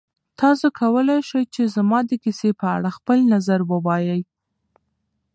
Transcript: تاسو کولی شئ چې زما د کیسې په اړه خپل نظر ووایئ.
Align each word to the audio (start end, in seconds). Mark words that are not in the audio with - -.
تاسو 0.41 0.65
کولی 0.79 1.19
شئ 1.29 1.43
چې 1.53 1.63
زما 1.75 1.99
د 2.09 2.11
کیسې 2.23 2.49
په 2.59 2.65
اړه 2.75 2.89
خپل 2.97 3.17
نظر 3.33 3.59
ووایئ. 3.71 4.21